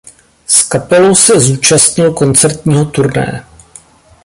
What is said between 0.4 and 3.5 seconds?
S kapelou se zúčastnil koncertního turné.